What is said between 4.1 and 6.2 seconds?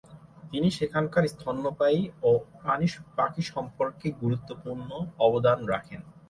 গুরুত্বপূর্ণ অবদান রাখেন।